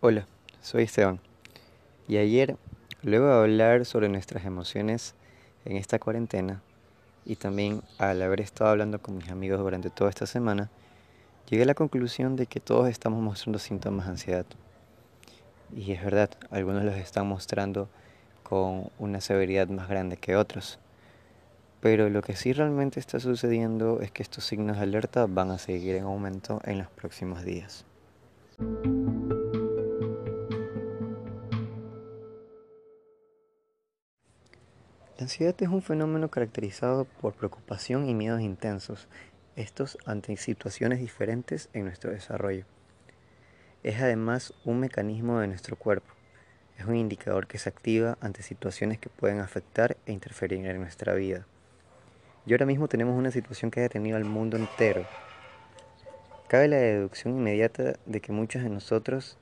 [0.00, 0.26] Hola,
[0.62, 1.20] soy Esteban.
[2.08, 2.56] Y ayer,
[3.02, 5.14] luego de hablar sobre nuestras emociones
[5.66, 6.62] en esta cuarentena,
[7.26, 10.70] y también al haber estado hablando con mis amigos durante toda esta semana,
[11.50, 14.46] llegué a la conclusión de que todos estamos mostrando síntomas de ansiedad.
[15.76, 17.90] Y es verdad, algunos los están mostrando
[18.42, 20.78] con una severidad más grande que otros.
[21.80, 25.58] Pero lo que sí realmente está sucediendo es que estos signos de alerta van a
[25.58, 27.84] seguir en aumento en los próximos días.
[35.18, 39.08] La ansiedad es un fenómeno caracterizado por preocupación y miedos intensos,
[39.56, 42.66] estos ante situaciones diferentes en nuestro desarrollo.
[43.82, 46.12] Es además un mecanismo de nuestro cuerpo.
[46.76, 51.14] Es un indicador que se activa ante situaciones que pueden afectar e interferir en nuestra
[51.14, 51.46] vida.
[52.46, 55.04] Y ahora mismo tenemos una situación que ha detenido al mundo entero.
[56.46, 59.36] Cabe la deducción inmediata de que muchos de nosotros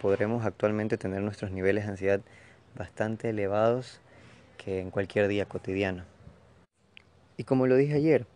[0.00, 2.20] podremos actualmente tener nuestros niveles de ansiedad
[2.76, 4.00] bastante elevados
[4.58, 6.04] que en cualquier día cotidiano.
[7.36, 8.26] Y como lo dije ayer,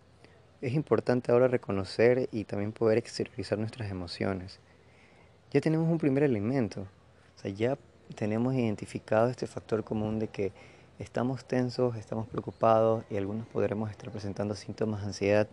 [0.61, 4.59] es importante ahora reconocer y también poder exteriorizar nuestras emociones.
[5.53, 7.79] Ya tenemos un primer elemento, o sea, ya
[8.17, 10.53] tenemos identificado este factor común de que
[11.01, 15.49] estamos tensos, estamos preocupados y algunos podremos estar presentando síntomas de ansiedad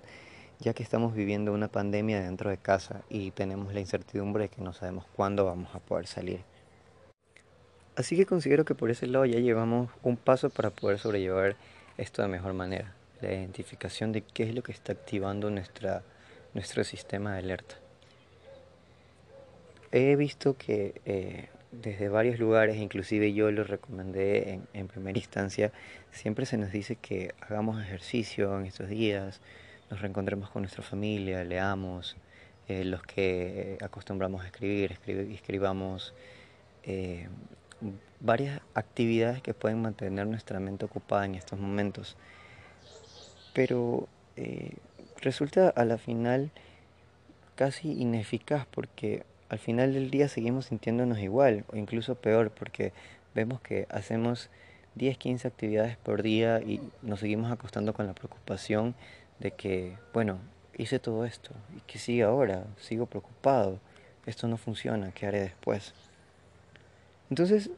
[0.59, 4.61] ya que estamos viviendo una pandemia dentro de casa y tenemos la incertidumbre de que
[4.61, 6.41] no sabemos cuándo vamos a poder salir.
[7.95, 11.55] Así que considero que por ese lado ya llevamos un paso para poder sobrellevar
[11.97, 16.03] esto de mejor manera, la identificación de qué es lo que está activando nuestra,
[16.53, 17.75] nuestro sistema de alerta.
[19.91, 21.49] He visto que eh,
[21.81, 25.71] desde varios lugares, inclusive yo lo recomendé en, en, primera instancia,
[26.11, 29.41] siempre se nos dice que hagamos ejercicio en estos días,
[29.89, 32.17] nos reencontremos con nuestra familia, leamos,
[32.67, 34.97] eh, los que acostumbramos a escribir,
[35.33, 36.13] escribamos
[36.83, 37.29] eh,
[38.19, 42.17] varias actividades que pueden mantener nuestra mente ocupada en estos momentos.
[43.53, 44.73] Pero eh,
[45.21, 46.51] resulta a la final
[47.55, 52.93] casi ineficaz porque al final del día seguimos sintiéndonos igual o incluso peor porque
[53.33, 54.49] vemos que hacemos
[54.95, 58.95] 10, 15 actividades por día y nos seguimos acostando con la preocupación
[59.39, 60.39] de que, bueno,
[60.77, 63.79] hice todo esto y que sigue ahora, sigo preocupado,
[64.25, 65.93] esto no funciona, ¿qué haré después?
[67.29, 67.69] Entonces,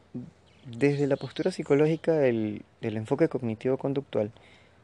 [0.65, 4.31] desde la postura psicológica del, enfoque cognitivo-conductual,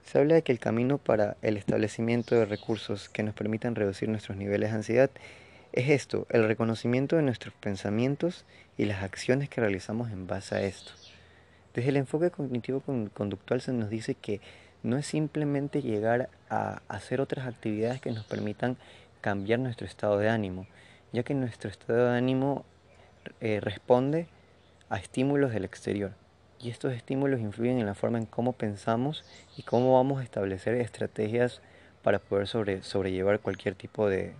[0.04, 4.10] se habla de que el camino para el establecimiento de recursos que nos permitan reducir
[4.10, 5.10] nuestros niveles de ansiedad
[5.76, 8.46] es esto, el reconocimiento de nuestros pensamientos
[8.78, 10.94] y las acciones que realizamos en base a esto.
[11.74, 14.40] Desde el enfoque cognitivo-conductual se nos dice que
[14.84, 18.78] no es simplemente llegar a hacer otras actividades que nos permitan
[19.20, 20.66] cambiar nuestro estado de ánimo,
[21.12, 22.64] ya que nuestro estado de ánimo
[23.42, 24.28] eh, responde
[24.90, 26.14] a estímulos del exterior.
[26.62, 29.26] Y estos estímulos influyen en la forma en cómo pensamos
[29.58, 31.60] y cómo vamos a establecer estrategias
[32.02, 34.34] para poder sobre, sobrellevar cualquier tipo de,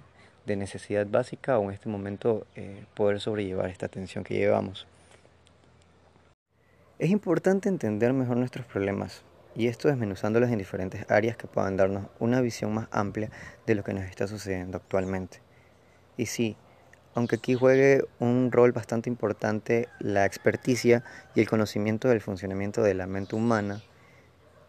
[0.46, 4.88] de, necesidad básica o en este momento eh, poder sobrellevar esta tensión que llevamos.
[6.98, 9.24] Es importante entender mejor nuestros problemas
[9.56, 13.30] y esto desmenuzándolos en diferentes áreas que puedan darnos una visión más amplia
[13.66, 15.40] de lo que nos está sucediendo actualmente.
[16.18, 16.58] Y sí,
[17.14, 21.04] aunque aquí juegue un rol bastante importante la experticia
[21.34, 23.82] y el conocimiento del funcionamiento de la mente humana,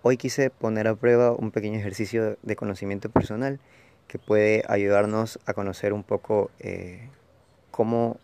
[0.02, 3.58] hoy quise poner a prueba un pequeño ejercicio de conocimiento personal
[4.08, 7.08] que puede ayudarnos a conocer un poco eh,
[7.70, 8.18] cómo,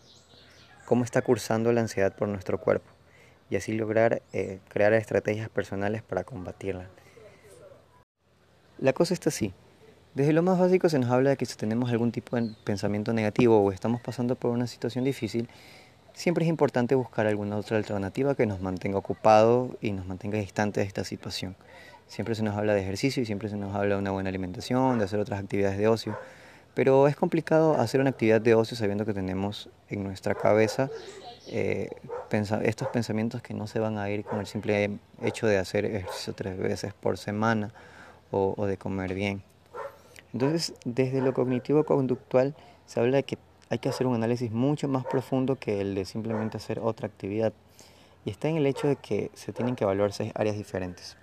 [0.86, 2.90] cómo está cursando la ansiedad por nuestro cuerpo
[3.50, 6.88] y así lograr eh, crear estrategias personales para combatirla.
[8.78, 9.52] La cosa está así.
[10.14, 13.12] Desde lo más básico se nos habla de que si tenemos algún tipo de pensamiento
[13.12, 15.48] negativo o estamos pasando por una situación difícil,
[16.14, 20.80] siempre es importante buscar alguna otra alternativa que nos mantenga ocupado y nos mantenga distante
[20.80, 21.56] de esta situación.
[22.06, 24.98] Siempre se nos habla de ejercicio y siempre se nos habla de una buena alimentación,
[24.98, 26.18] de hacer otras actividades de ocio,
[26.74, 30.90] pero es complicado hacer una actividad de ocio sabiendo que tenemos en nuestra cabeza
[31.48, 31.90] eh,
[32.62, 36.32] estos pensamientos que no se van a ir con el simple hecho de hacer ejercicio
[36.34, 37.72] tres veces por semana
[38.30, 39.42] o de comer bien.
[40.32, 42.54] Entonces, desde lo cognitivo-conductual
[42.86, 43.38] se habla de que
[43.68, 47.52] hay que hacer un análisis mucho más profundo que el de simplemente hacer otra actividad.
[48.24, 51.16] Y está en el hecho de que se tienen que evaluar seis áreas diferentes.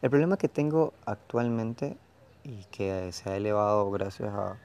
[0.00, 1.96] El problema que tengo actualmente
[2.44, 4.56] y que se ha elevado gracias a,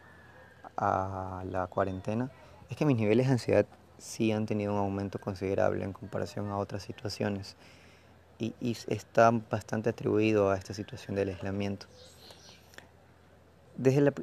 [1.45, 2.31] la cuarentena
[2.69, 3.65] es que mis niveles de ansiedad
[3.97, 7.55] sí han tenido un aumento considerable en comparación a otras situaciones.
[8.39, 8.53] y,
[8.87, 11.87] está bastante atribuido a esta situación del aislamiento.
[13.77, 14.13] Desde la,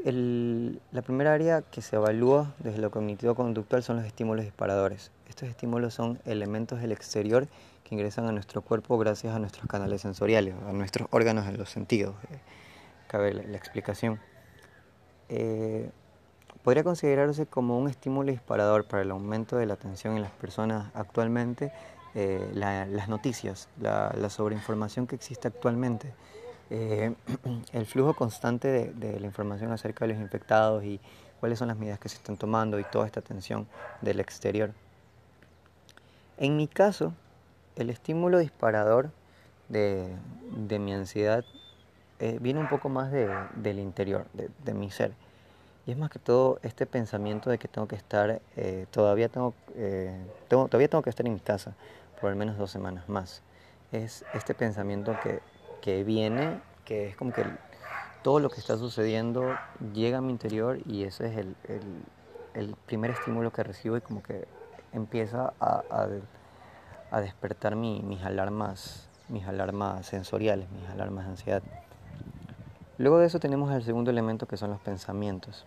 [0.93, 5.11] la, primera área que se evalúa desde lo cognitivo-conductual son los estímulos disparadores.
[5.29, 7.49] Estos estímulos son elementos del exterior
[7.90, 11.69] que ingresan a nuestro cuerpo gracias a nuestros canales sensoriales, a nuestros órganos en los
[11.69, 12.14] sentidos.
[12.31, 12.38] Eh,
[13.08, 14.20] cabe la, explicación.
[15.28, 15.90] Eh,
[16.62, 20.90] podría considerarse como un estímulo disparador para el aumento de la atención en las personas
[20.94, 21.72] actualmente
[22.14, 26.12] eh, las noticias, la, sobreinformación que existe actualmente,
[26.69, 27.14] eh,
[27.72, 31.00] el flujo constante de, la información acerca de los infectados y
[31.38, 33.69] cuáles son las medidas que se están tomando y toda esta atención
[34.00, 34.72] del exterior.
[36.37, 37.12] En mi caso,
[37.76, 39.11] el estímulo disparador
[39.69, 40.17] de,
[40.78, 41.44] mi ansiedad
[42.19, 45.12] eh, viene un poco más del interior, de mi ser.
[45.87, 49.55] Y es más que todo este pensamiento de que tengo que estar, eh, todavía tengo,
[49.75, 51.75] eh, tengo, todavía tengo que estar en mi casa
[52.20, 53.43] por al menos dos semanas más.
[53.93, 55.16] Es este pensamiento
[55.81, 57.44] que, viene, que es como que
[58.23, 59.56] todo lo que está sucediendo
[59.94, 61.46] llega a mi interior y ese es
[62.55, 64.46] el, primer estímulo que recibo y como que
[64.93, 66.08] empieza a,
[67.11, 71.62] a despertar mi, mis alarmas, mis alarmas sensoriales, mis alarmas de ansiedad.
[72.99, 75.67] Luego de eso tenemos el segundo elemento que son los pensamientos.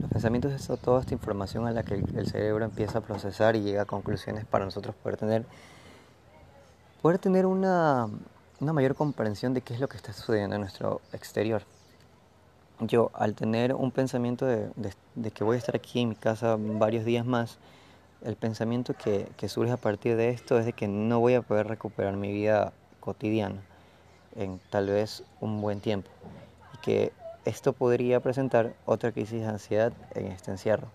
[0.00, 3.60] Los pensamientos es toda esta información a la que el cerebro empieza a procesar y
[3.60, 5.44] llega a conclusiones para nosotros poder tener,
[7.02, 8.08] poder tener una,
[8.62, 11.62] una mayor comprensión de qué es lo que está sucediendo en nuestro exterior.
[12.78, 14.70] Yo, al tener un pensamiento de,
[15.14, 17.58] de, que voy a estar aquí en mi casa varios días más,
[18.24, 21.66] el pensamiento que, surge a partir de esto es de que no voy a poder
[21.66, 23.62] recuperar mi vida cotidiana
[24.36, 26.10] en tal vez un buen tiempo
[26.74, 27.12] y que
[27.44, 30.88] esto podría presentar otra crisis de ansiedad en este encierro.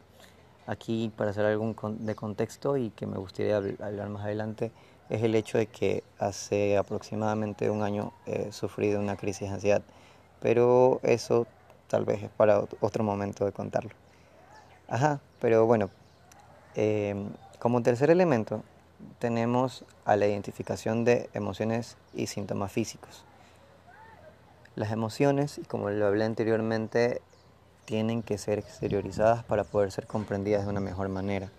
[0.66, 4.72] Aquí, para hacer algún de contexto y que me gustaría hablar más adelante,
[5.10, 9.82] es el hecho de que hace aproximadamente un año he sufrido una crisis de ansiedad,
[10.42, 11.48] pero eso
[11.88, 13.92] tal vez es para otro momento de contarlo.
[14.90, 15.90] Ajá, pero bueno,
[16.78, 18.64] em, como tercer elemento
[19.18, 23.26] tenemos a la identificación de emociones y síntomas físicos.
[24.76, 27.22] Las emociones, como lo hablé anteriormente,
[27.86, 31.50] tienen que ser exteriorizadas para poder ser comprendidas de una mejor manera.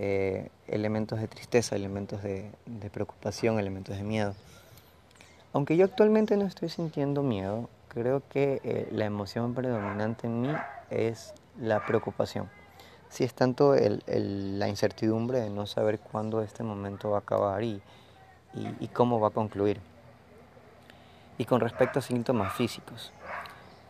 [0.00, 2.50] Eh, elementos de tristeza, elementos de,
[2.92, 4.34] preocupación, elementos de miedo.
[5.52, 10.52] Aunque yo actualmente no estoy sintiendo miedo, creo que eh, la emoción predominante en mí
[10.90, 12.48] es la preocupación
[13.10, 17.82] si es tanto la incertidumbre de no saber cuándo este momento va a acabar y,
[18.92, 19.80] cómo va a concluir.
[21.36, 23.12] Y con respecto a síntomas físicos,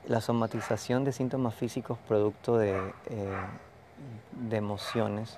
[0.08, 2.72] la somatización de síntomas físicos producto de,
[3.10, 3.36] eh,
[4.48, 5.36] de emociones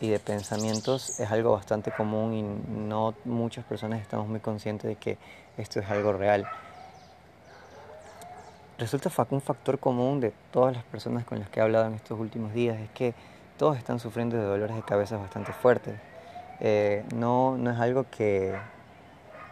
[0.00, 4.96] y de pensamientos es algo bastante común y no muchas personas estamos muy conscientes de
[4.96, 5.18] que
[5.56, 6.46] esto es algo real
[8.78, 12.18] resulta un factor común de todas las personas con las que he hablado en estos
[12.18, 13.14] últimos días, es que
[13.58, 15.94] todos están sufriendo de dolores de cabeza bastante fuertes.
[16.60, 18.54] Eh, no, no es algo que,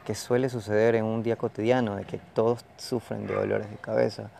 [0.04, 4.30] que suele suceder en un día cotidiano, de que todos sufren de dolores de cabeza.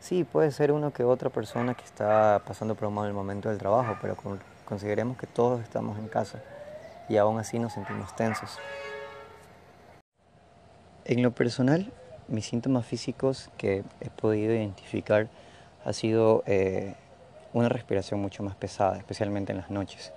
[0.00, 3.58] Sí, puede ser uno que otra persona que está pasando por un mal momento del
[3.58, 4.16] trabajo, pero
[4.64, 6.40] consideremos que todos estamos en casa
[7.08, 8.58] y aún así nos sentimos tensos.
[11.04, 11.90] En lo personal,
[12.28, 15.28] mis síntomas físicos que he podido identificar
[15.84, 16.94] ha sido eh,
[17.52, 20.12] una respiración mucho más pesada, especialmente en las noches,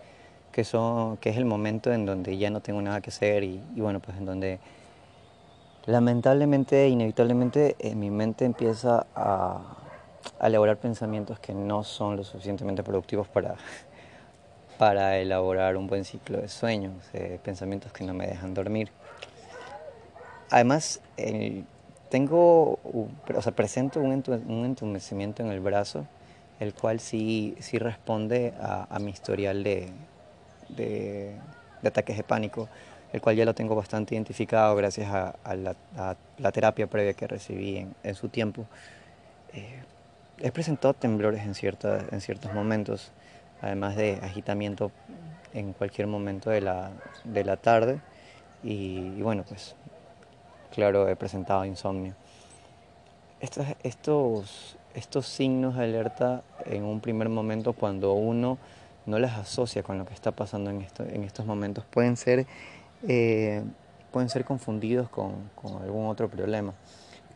[0.51, 3.61] que, son, que es el momento en donde ya no tengo nada que hacer y,
[3.75, 4.59] bueno, pues en donde
[5.85, 9.77] lamentablemente, inevitablemente, en mi mente empieza a,
[10.41, 13.55] elaborar pensamientos que no son lo suficientemente productivos para,
[14.77, 16.93] para elaborar un buen ciclo de sueños,
[17.43, 18.91] pensamientos que no me dejan dormir.
[20.49, 21.65] Además, el,
[22.11, 24.11] tengo, o sea, presento un,
[24.65, 26.05] entumecimiento en el brazo,
[26.59, 29.89] el cual sí, sí responde a, mi historial de,
[30.67, 31.33] de,
[31.83, 32.67] ataques de pánico,
[33.13, 38.15] el cual ya lo tengo bastante identificado gracias a, la, terapia previa que recibí en,
[38.15, 38.65] su tiempo.
[39.53, 39.81] Eh,
[40.39, 43.13] he presentado temblores en, cierta, en ciertos momentos,
[43.61, 44.91] además de agitamiento
[45.53, 46.91] en cualquier momento de la,
[47.23, 48.01] de la tarde.
[48.63, 49.75] y, bueno, pues
[50.71, 52.15] claro, he presentado insomnio.
[53.39, 58.57] Estos, estos, estos signos de alerta en un primer momento cuando uno
[59.05, 62.45] no las asocia con lo que está pasando en, esto, en estos momentos pueden ser,
[63.07, 63.63] eh,
[64.11, 66.73] pueden ser confundidos con, con, algún otro problema.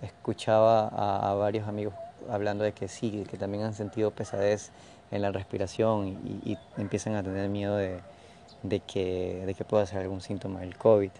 [0.01, 1.93] Escuchaba a, varios amigos
[2.29, 4.71] hablando de que sí, que también han sentido pesadez
[5.11, 7.99] en la respiración y, y empiezan a tener miedo de,
[8.63, 11.11] de, que, de que pueda ser algún síntoma del COVID.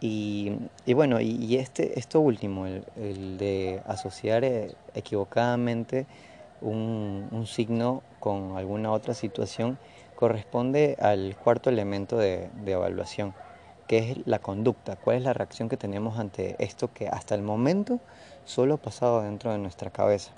[0.00, 0.56] Y,
[0.94, 6.06] bueno, y, este, esto último, el, de asociar eh, equivocadamente
[6.62, 9.78] un, signo con alguna otra situación,
[10.16, 13.34] corresponde al cuarto elemento de, de evaluación,
[13.88, 17.42] que es la conducta, cuál es la reacción que tenemos ante esto que hasta el
[17.42, 18.00] momento
[18.44, 20.32] solo ha pasado dentro de nuestra cabeza.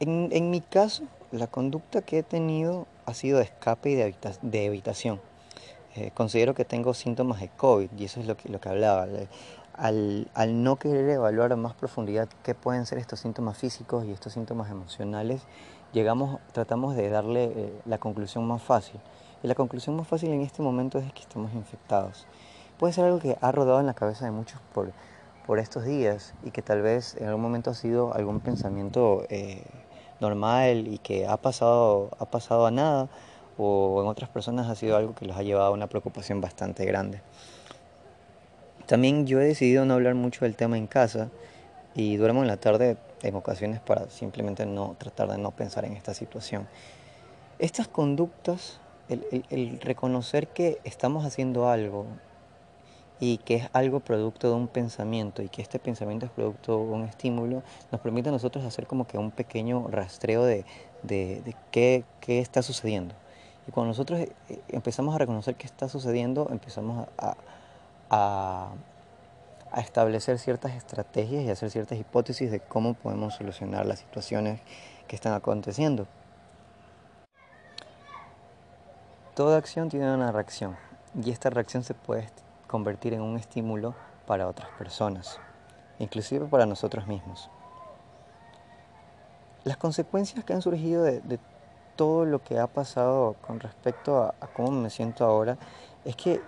[0.00, 4.64] En, en mi caso, la conducta que he tenido ha sido de escape y de,
[4.64, 5.20] evitación.
[5.96, 9.06] Eh, considero que tengo síntomas de COVID y eso es lo que, lo que hablaba.
[9.74, 14.12] Al, al, no querer evaluar a más profundidad qué pueden ser estos síntomas físicos y
[14.12, 15.42] estos síntomas emocionales,
[15.92, 19.00] llegamos, tratamos de darle eh, la conclusión más fácil.
[19.42, 22.26] Y la conclusión más fácil en este momento es que estamos infectados.
[22.78, 24.90] Puede ser algo que ha rodado en la cabeza de muchos por,
[25.46, 29.62] por estos días y que tal vez en algún momento ha sido algún pensamiento eh,
[30.20, 33.08] normal y que ha pasado, ha pasado a nada
[33.58, 36.84] o en otras personas ha sido algo que les ha llevado a una preocupación bastante
[36.84, 37.20] grande.
[38.86, 41.30] También yo he decidido no hablar mucho del tema en casa
[41.94, 45.94] y duermo en la tarde en ocasiones para simplemente no tratar de no pensar en
[45.94, 46.68] esta situación.
[47.58, 52.06] Estas conductas, el, reconocer que estamos haciendo algo
[53.20, 56.82] y que es algo producto de un pensamiento y que este pensamiento es producto de
[56.82, 60.64] un estímulo, nos permite a nosotros hacer como que un pequeño rastreo de,
[61.70, 63.14] qué, está sucediendo.
[63.66, 64.32] Y cuando nosotros eh,
[64.68, 67.36] empezamos a reconocer qué está sucediendo, empezamos a,
[68.10, 68.68] a,
[69.70, 74.60] a establecer ciertas estrategias y hacer ciertas hipótesis de cómo podemos solucionar las situaciones
[75.08, 76.06] que están aconteciendo.
[79.34, 80.76] Toda acción tiene una reacción
[81.20, 82.28] y esta reacción se puede
[82.68, 83.94] convertir en un estímulo
[84.26, 85.40] para otras personas,
[85.98, 87.50] inclusive para nosotros mismos.
[89.64, 91.38] Las consecuencias que han surgido de,
[91.96, 95.56] todo lo que ha pasado con respecto a, cómo me siento ahora
[96.04, 96.40] es que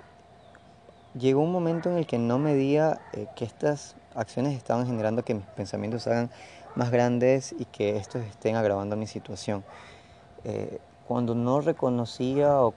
[1.18, 5.34] llegó un momento en el que no medía eh, que estas acciones estaban generando que
[5.34, 6.30] mis pensamientos se hagan
[6.74, 9.64] más grandes y que estos estén agravando mi situación.
[10.44, 12.74] Eh, cuando no reconocía o,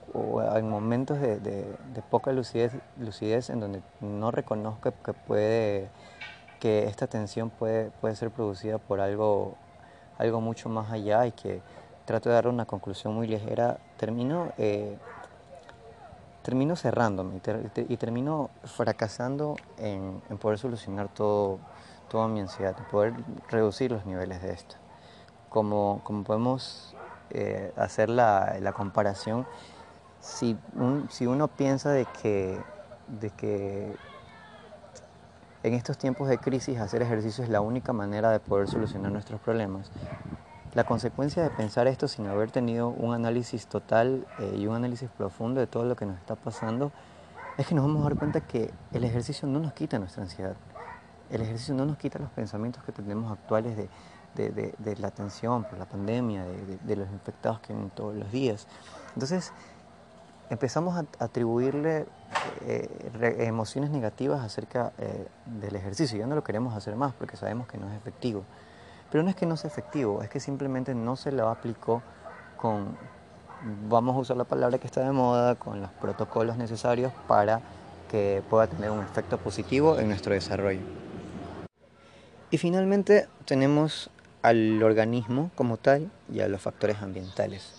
[0.55, 1.65] en momentos de,
[2.09, 5.89] poca lucidez, lucidez, en donde no reconozco que puede
[6.59, 9.55] que esta tensión puede, puede ser producida por algo,
[10.17, 11.61] algo mucho más allá y que
[12.09, 14.97] trato de dar una conclusión muy ligera, termino, eh,
[16.75, 17.39] cerrándome
[17.87, 21.59] y, termino fracasando en, poder solucionar todo,
[22.09, 23.13] toda mi ansiedad, en poder
[23.47, 24.75] reducir los niveles de esto.
[25.49, 26.95] Como, como podemos
[27.29, 29.45] eh, hacer la, la, comparación,
[30.19, 30.57] si,
[31.09, 32.59] si uno piensa de que,
[33.07, 33.95] de que
[35.61, 39.39] en estos tiempos de crisis hacer ejercicio es la única manera de poder solucionar nuestros
[39.41, 39.91] problemas,
[40.73, 45.09] la consecuencia de pensar esto sin haber tenido un análisis total eh, y un análisis
[45.09, 46.91] profundo de todo lo que nos está pasando
[47.57, 50.55] es que nos vamos a dar cuenta que el ejercicio no nos quita nuestra ansiedad.
[51.29, 55.85] El ejercicio no nos quita los pensamientos que tenemos actuales de, la atención por la
[55.85, 58.65] pandemia, de, los infectados que vienen todos los días.
[59.13, 59.51] Entonces,
[60.49, 62.05] empezamos a atribuirle
[62.61, 66.17] eh, emociones negativas acerca eh, del ejercicio.
[66.17, 68.45] Ya no lo queremos hacer más porque sabemos que no es efectivo.
[69.11, 72.01] Pero no es que no sea efectivo, es que simplemente no se lo aplicó
[72.57, 72.97] con,
[73.87, 77.61] vamos a usar la palabra que está de moda, con los protocolos necesarios para
[78.09, 80.81] que pueda tener un efecto positivo en nuestro desarrollo.
[82.51, 84.09] Y finalmente tenemos
[84.41, 87.73] al organismo como tal y a los factores ambientales.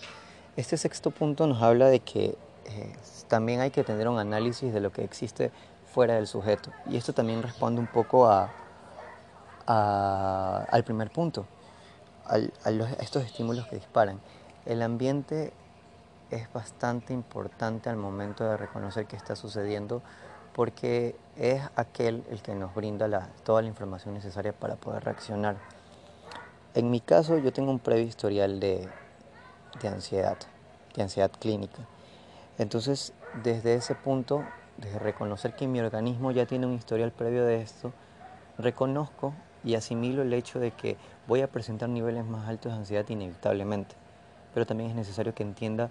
[0.55, 2.35] Este sexto punto nos habla de que
[2.65, 2.93] eh,
[3.27, 5.51] también hay que tener un análisis de lo que existe
[5.93, 6.71] fuera del sujeto.
[6.87, 8.51] Y esto también responde un poco a,
[9.65, 11.45] al primer punto,
[12.25, 12.37] a
[12.99, 14.19] estos estímulos que disparan.
[14.65, 15.53] El ambiente
[16.29, 20.01] es bastante importante al momento de reconocer qué está sucediendo
[20.53, 25.57] porque es aquel el que nos brinda toda la información necesaria para poder reaccionar.
[26.73, 28.87] En mi caso yo tengo un previo historial de,
[29.83, 30.37] ansiedad,
[30.95, 31.79] de ansiedad clínica.
[32.57, 33.13] Entonces,
[33.43, 34.43] desde ese punto,
[34.77, 37.93] desde reconocer que mi organismo ya tiene un historial previo de esto,
[38.57, 43.07] reconozco y asimilo el hecho de que voy a presentar niveles más altos de ansiedad
[43.09, 43.95] inevitablemente.
[44.53, 45.89] Pero también es necesario que entienda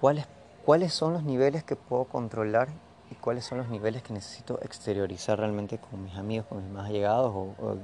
[0.00, 0.26] cuáles,
[0.64, 2.68] cuáles son los niveles que puedo controlar
[3.10, 6.88] y cuáles son los niveles que necesito exteriorizar realmente con mis amigos, con mis más
[6.88, 7.76] allegados o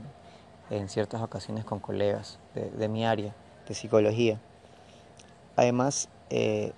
[0.71, 3.35] en ciertas ocasiones con colegas de, mi área
[3.67, 4.39] de psicología.
[5.57, 6.73] Además, eh,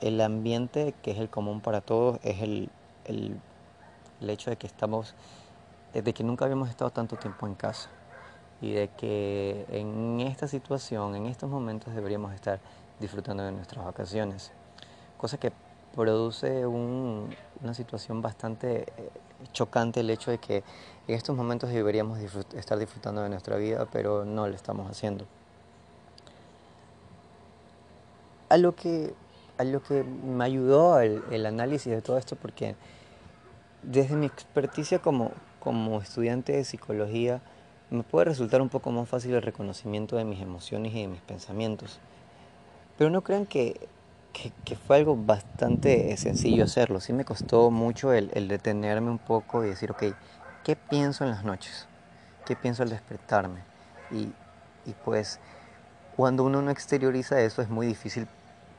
[0.00, 2.70] el ambiente que es el común para todos es el,
[3.04, 3.40] el,
[4.28, 5.14] hecho de que estamos,
[5.92, 7.90] de que nunca habíamos estado tanto tiempo en casa
[8.60, 12.60] y de que en esta situación, en estos momentos deberíamos estar
[13.00, 14.52] disfrutando de nuestras vacaciones.
[15.18, 15.52] Cosa que
[15.94, 19.10] produce una situación bastante eh,
[19.52, 20.64] chocante el hecho de que
[21.08, 22.18] en estos momentos deberíamos
[22.54, 25.26] estar disfrutando de nuestra vida, pero no lo estamos haciendo.
[28.48, 29.14] A lo que,
[29.58, 32.76] a lo que me ayudó el, el análisis de todo esto, porque
[33.82, 35.32] desde mi experticia como,
[35.62, 37.40] como estudiante de psicología,
[37.90, 41.20] me puede resultar un poco más fácil el reconocimiento de mis emociones y de mis
[41.20, 42.00] pensamientos.
[42.98, 43.88] Pero no crean que,
[44.32, 46.98] que, fue algo bastante sencillo hacerlo.
[46.98, 50.02] Sí me costó mucho el, el, detenerme un poco y decir, ok,
[50.64, 51.86] ¿qué pienso en las noches?
[52.44, 53.60] ¿Qué pienso al despertarme?
[54.10, 54.32] Y,
[54.84, 55.38] y pues
[56.16, 58.26] cuando uno no exterioriza eso es muy difícil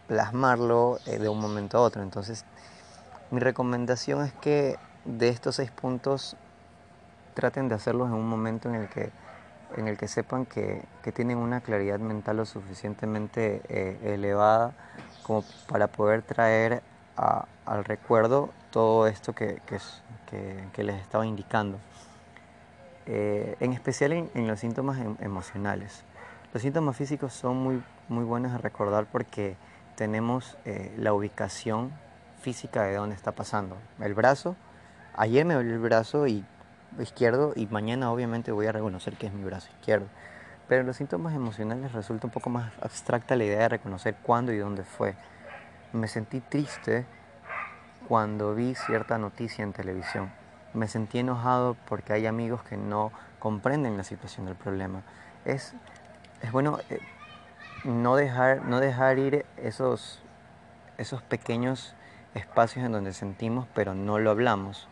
[0.07, 2.03] plasmarlo eh, de un momento a otro.
[2.03, 2.43] Entonces
[3.31, 6.35] mi recomendación es que de estos seis puntos
[7.33, 9.11] traten de hacerlos en un momento en el que,
[9.75, 14.73] en el que sepan que, tienen una claridad mental lo suficientemente eh, elevada
[15.23, 16.81] como para poder traer
[17.15, 21.79] al recuerdo todo esto que, que, les estaba indicando.
[23.05, 26.03] Eh, en especial en, los síntomas em, emocionales.
[26.53, 29.57] Los síntomas físicos son muy, muy buenos a recordar porque
[29.95, 31.91] tenemos eh, la ubicación
[32.41, 33.77] física de dónde está pasando.
[33.99, 34.55] El brazo,
[35.15, 36.45] ayer me dolió el brazo y
[36.99, 40.07] izquierdo y mañana obviamente voy a reconocer que es mi brazo izquierdo.
[40.67, 44.57] Pero los síntomas emocionales resulta un poco más abstracta la idea de reconocer cuándo y
[44.57, 45.15] dónde fue.
[45.91, 47.05] Me sentí triste
[48.07, 50.31] cuando vi cierta noticia en televisión.
[50.73, 55.03] Me sentí enojado porque hay amigos que no comprenden la situación del problema.
[55.45, 55.73] Es,
[56.41, 56.99] es bueno eh,
[57.83, 60.21] no, dejar, no dejar ir esos,
[60.97, 61.95] esos pequeños
[62.33, 64.87] espacios en donde sentimos pero no lo hablamos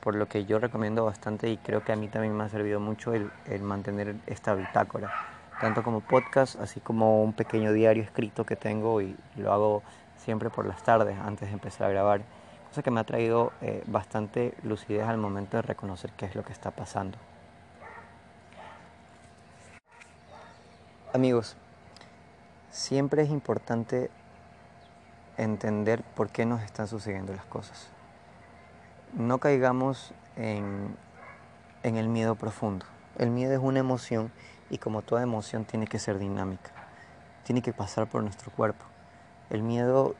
[0.00, 2.80] por lo que yo recomiendo bastante y creo que a mí también me ha servido
[2.80, 5.12] mucho el, mantener esta bitácora,
[5.60, 9.82] tanto como podcast, así como un pequeño diario escrito que tengo y lo hago
[10.16, 12.22] siempre por las tardes antes de empezar a grabar,
[12.68, 16.44] cosa que me ha traído eh, bastante lucidez al momento de reconocer qué es lo
[16.44, 17.18] que está pasando.
[21.12, 21.56] Amigos,
[22.70, 24.10] siempre es importante
[25.36, 27.88] entender por qué nos están sucediendo las cosas
[29.14, 30.96] no caigamos en,
[31.82, 32.86] el miedo profundo.
[33.16, 34.30] El miedo es una emoción
[34.70, 36.70] y como toda emoción tiene que ser dinámica,
[37.44, 38.84] tiene que pasar por nuestro cuerpo.
[39.50, 40.14] El miedo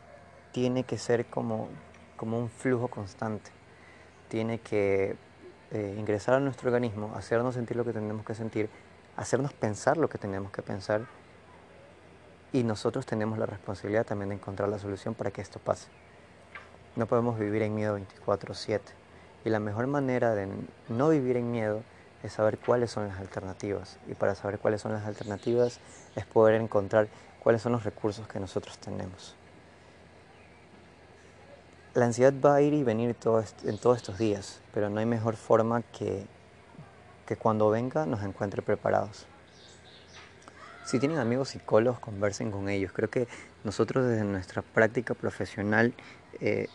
[0.53, 1.69] tiene que ser como,
[2.21, 3.51] un flujo constante,
[4.29, 5.17] tiene que
[5.71, 8.71] eh, ingresar a nuestro organismo, hacernos sentir lo que tenemos que sentir,
[9.17, 11.03] hacernos pensar lo que tenemos que pensar
[12.53, 15.89] y nosotros tenemos la responsabilidad también de encontrar la solución para que esto pase.
[16.99, 18.81] No podemos vivir en miedo 24/7.
[19.45, 20.49] Y la mejor manera de
[20.89, 21.85] no vivir en miedo
[22.25, 23.99] es saber cuáles son las alternativas.
[24.09, 25.79] Y para saber cuáles son las alternativas
[26.17, 27.07] es poder encontrar
[27.39, 29.37] cuáles son los recursos que nosotros tenemos.
[31.95, 35.37] La ansiedad va a ir y venir en todos estos días, pero no hay mejor
[35.37, 36.27] forma que,
[37.27, 39.29] que cuando venga nos encuentre preparados.
[40.85, 42.93] Si tienen amigos psicólogos, conversen con ellos.
[42.93, 43.29] Creo que
[43.63, 45.93] nosotros desde nuestra práctica profesional
[46.41, 46.69] eh,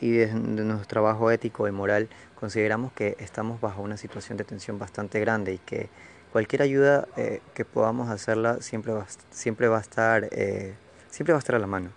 [0.00, 4.78] y desde nuestro trabajo ético y moral consideramos que estamos bajo una situación de tensión
[4.78, 5.88] bastante grande y que
[6.32, 10.74] cualquier ayuda eh, que podamos hacerla siempre va, siempre va a estar eh,
[11.08, 11.90] siempre va a estar a la mano.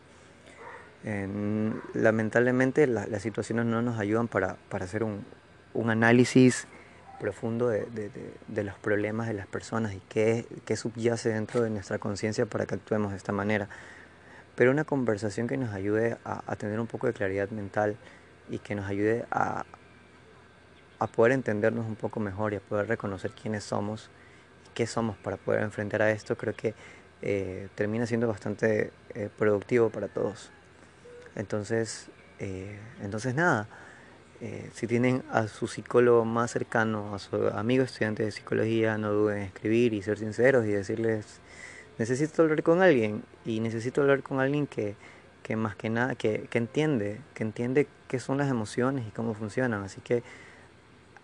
[1.94, 5.26] Lamentablemente las situaciones no nos ayudan para, para hacer un,
[5.74, 6.68] un, análisis
[7.22, 8.12] profundo de, de,
[8.48, 12.66] de, los problemas de las personas y qué, qué subyace dentro de nuestra conciencia para
[12.66, 13.70] que actuemos de esta manera
[14.60, 17.96] pero una conversación que nos ayude a, tener un poco de claridad mental
[18.50, 19.64] y que nos ayude a,
[21.16, 24.10] poder entendernos un poco mejor y a poder reconocer quiénes somos
[24.68, 26.74] y qué somos para poder enfrentar a esto, creo que
[27.22, 30.52] eh, termina siendo bastante eh, productivo para todos.
[31.38, 33.70] Entonces, eh, entonces nada,
[34.74, 39.38] si tienen a su psicólogo más cercano, a su amigo estudiante de psicología, no duden
[39.38, 41.40] en escribir y ser sinceros y decirles
[42.00, 44.96] necesito hablar con alguien y necesito hablar con alguien que,
[45.44, 49.34] que más que nada, que, que, entiende, que entiende qué son las emociones y cómo
[49.34, 49.84] funcionan.
[49.84, 50.24] Así que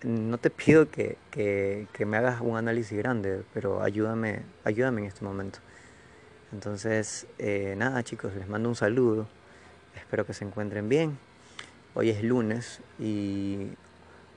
[0.04, 5.08] no te pido que, que, que me hagas un análisis grande, pero ayúdame, ayúdame en
[5.08, 5.60] este momento.
[6.52, 9.28] Entonces, eh, nada chicos, les mando un saludo.
[9.96, 11.18] Espero que se encuentren bien.
[11.94, 13.70] Hoy es lunes y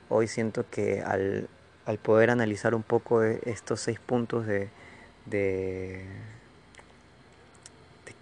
[0.08, 1.48] hoy siento que al,
[1.84, 4.70] al poder analizar un poco estos seis puntos de,
[5.30, 6.04] de,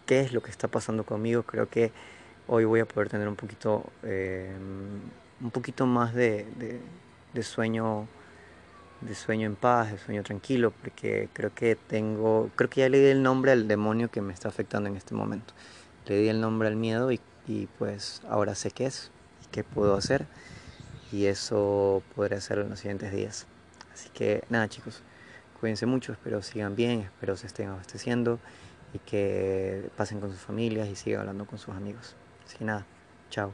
[0.06, 1.92] qué es lo que está pasando conmigo, creo que
[2.46, 4.54] hoy voy a poder tener un poquito, eh,
[5.40, 6.46] un poquito más de,
[7.32, 8.06] de, sueño
[9.00, 12.98] de sueño en paz, de sueño tranquilo, porque creo que tengo, creo que ya le
[12.98, 15.52] di el nombre al demonio que me está afectando en este momento.
[16.06, 19.10] Le di el nombre al miedo y y pues ahora sé qué es,
[19.52, 20.26] qué puedo hacer
[21.12, 23.46] y eso podré hacerlo en los siguientes días.
[23.92, 25.02] Así que nada chicos,
[25.66, 28.38] cuídense mucho, espero sigan bien, espero se estén abasteciendo
[28.92, 32.14] y que pasen con sus familias y sigan hablando con sus amigos.
[32.46, 32.86] Así nada,
[33.30, 33.52] chao.